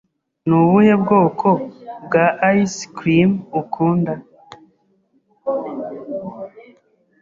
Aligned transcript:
Ni 0.47 0.53
ubuhe 0.61 0.93
bwoko 1.03 1.49
bwa 2.05 2.25
ice 2.63 2.83
cream 2.97 3.31
ukunda? 3.61 4.13